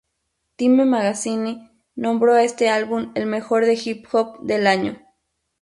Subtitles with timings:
[0.55, 4.99] Time Magazine nombró a este álbum el mejor de hip hop del año.